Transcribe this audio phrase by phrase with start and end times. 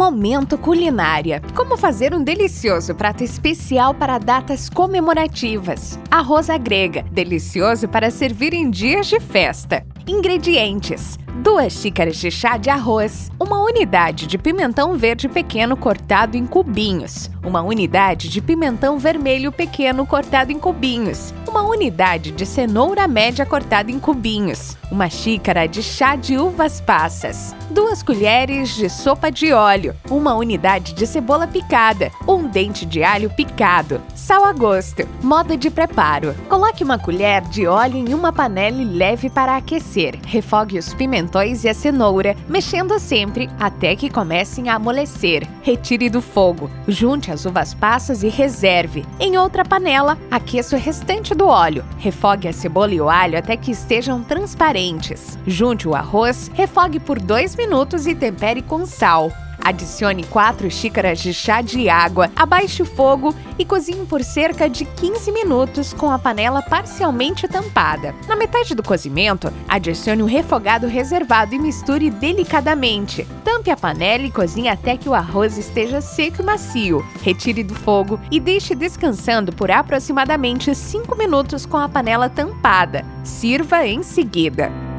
[0.00, 1.42] Momento Culinária.
[1.54, 5.98] Como fazer um delicioso prato especial para datas comemorativas.
[6.10, 9.84] Arroz à grega, delicioso para servir em dias de festa.
[10.06, 16.46] Ingredientes: 2 xícaras de chá de arroz, uma unidade de pimentão verde pequeno cortado em
[16.46, 23.46] cubinhos, uma unidade de pimentão vermelho pequeno cortado em cubinhos, uma unidade de cenoura média
[23.46, 29.52] cortada em cubinhos, uma xícara de chá de uvas passas, duas colheres de sopa de
[29.52, 35.08] óleo, uma unidade de cebola picada, um dente de alho picado, sal a gosto.
[35.22, 40.18] Modo de preparo: coloque uma colher de óleo em uma panela e leve para aquecer.
[40.26, 41.29] Refogue os pimentões
[41.64, 45.46] e a cenoura, mexendo sempre até que comecem a amolecer.
[45.62, 49.04] Retire do fogo, junte as uvas passas e reserve.
[49.18, 51.84] Em outra panela, aqueça o restante do óleo.
[51.98, 55.38] Refogue a cebola e o alho até que estejam transparentes.
[55.46, 59.30] Junte o arroz, refogue por dois minutos e tempere com sal.
[59.62, 64.84] Adicione 4 xícaras de chá de água, abaixe o fogo e cozinhe por cerca de
[64.84, 68.14] 15 minutos com a panela parcialmente tampada.
[68.26, 73.26] Na metade do cozimento, adicione o refogado reservado e misture delicadamente.
[73.44, 77.04] Tampe a panela e cozinhe até que o arroz esteja seco e macio.
[77.22, 83.04] Retire do fogo e deixe descansando por aproximadamente 5 minutos com a panela tampada.
[83.22, 84.89] Sirva em seguida.